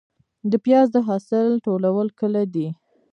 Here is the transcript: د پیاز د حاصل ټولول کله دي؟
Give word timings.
د 0.51 0.53
پیاز 0.65 0.87
د 0.93 0.97
حاصل 1.07 1.47
ټولول 1.65 2.07
کله 2.19 2.41
دي؟ 2.53 2.67